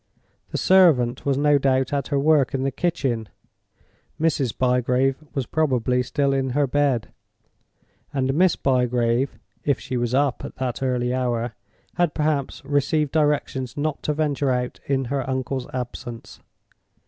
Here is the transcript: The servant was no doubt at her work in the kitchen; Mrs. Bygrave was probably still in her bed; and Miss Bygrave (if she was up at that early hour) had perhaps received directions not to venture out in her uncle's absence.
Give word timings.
The 0.49 0.57
servant 0.57 1.27
was 1.27 1.37
no 1.37 1.59
doubt 1.59 1.93
at 1.93 2.07
her 2.07 2.17
work 2.17 2.55
in 2.55 2.63
the 2.63 2.71
kitchen; 2.71 3.29
Mrs. 4.19 4.51
Bygrave 4.57 5.15
was 5.35 5.45
probably 5.45 6.01
still 6.01 6.33
in 6.33 6.49
her 6.57 6.65
bed; 6.65 7.13
and 8.11 8.33
Miss 8.33 8.55
Bygrave 8.55 9.37
(if 9.63 9.79
she 9.79 9.97
was 9.97 10.15
up 10.15 10.43
at 10.43 10.55
that 10.55 10.81
early 10.81 11.13
hour) 11.13 11.53
had 11.97 12.15
perhaps 12.15 12.65
received 12.65 13.11
directions 13.11 13.77
not 13.77 14.01
to 14.01 14.13
venture 14.15 14.49
out 14.49 14.79
in 14.87 15.05
her 15.13 15.29
uncle's 15.29 15.67
absence. 15.71 16.39